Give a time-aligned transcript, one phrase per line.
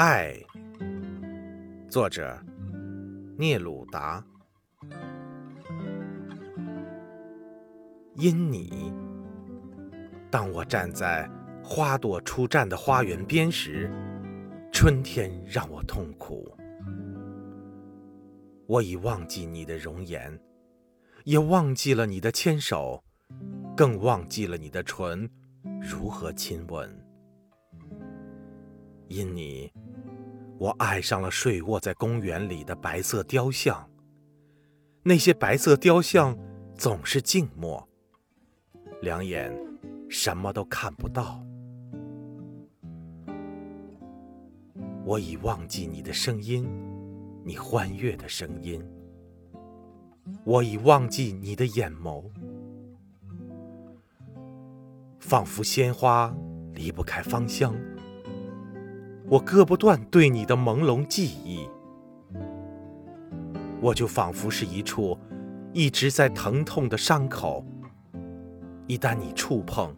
[0.00, 0.32] 爱，
[1.88, 2.40] 作者
[3.36, 4.24] 聂鲁达。
[8.14, 8.92] 因你，
[10.30, 11.28] 当我站在
[11.64, 13.90] 花朵初绽的花园边时，
[14.72, 16.56] 春天让我痛苦。
[18.68, 20.40] 我已忘记你的容颜，
[21.24, 23.02] 也忘记了你的牵手，
[23.76, 25.28] 更忘记了你的唇
[25.82, 26.88] 如何亲吻。
[29.08, 29.72] 因你。
[30.58, 33.88] 我爱上了睡卧在公园里的白色雕像。
[35.04, 36.36] 那些白色雕像
[36.76, 37.88] 总是静默，
[39.00, 39.56] 两眼
[40.08, 41.40] 什么都看不到。
[45.04, 46.68] 我已忘记你的声音，
[47.44, 48.84] 你欢悦的声音。
[50.44, 52.24] 我已忘记你的眼眸，
[55.20, 56.34] 仿佛鲜花
[56.74, 57.74] 离不开芳香。
[59.30, 61.68] 我割不断对你的朦胧记忆，
[63.80, 65.18] 我就仿佛是一处
[65.74, 67.62] 一直在疼痛的伤口，
[68.86, 69.94] 一旦你触碰，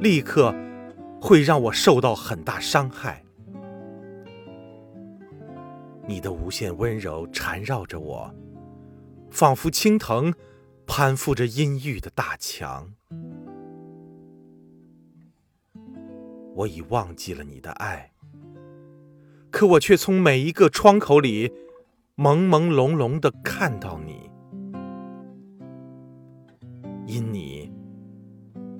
[0.00, 0.52] 立刻
[1.20, 3.24] 会让我受到很大伤害。
[6.08, 8.34] 你的无限温柔缠绕着我，
[9.30, 10.34] 仿佛青藤
[10.84, 12.92] 攀附着阴郁的大墙。
[16.56, 18.10] 我已忘记了你的爱。
[19.58, 21.50] 可我却从每一个窗口里，
[22.16, 24.30] 朦朦胧胧的看到你。
[27.08, 27.72] 因你，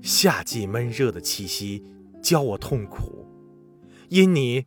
[0.00, 1.82] 夏季闷热的气息
[2.22, 3.26] 教我痛苦；
[4.08, 4.66] 因你，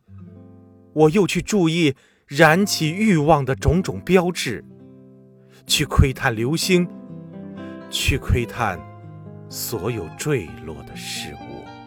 [0.92, 1.94] 我又去注意
[2.26, 4.62] 燃起欲望的种种标志，
[5.66, 6.86] 去窥探流星，
[7.88, 8.78] 去窥探
[9.48, 11.81] 所有坠落的事物。